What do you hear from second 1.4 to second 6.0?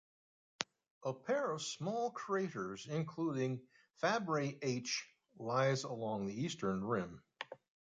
of small craters, including Fabry H, lies